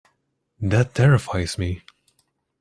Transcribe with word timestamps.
That 0.59 0.95
terrifies 0.95 1.59
me. 1.59 1.83